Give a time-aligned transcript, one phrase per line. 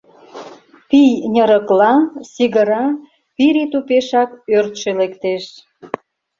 [0.89, 1.93] Пий ньыракла,
[2.31, 2.85] сигыра,
[3.35, 5.45] пире тупешак ӧртшӧ лектеш.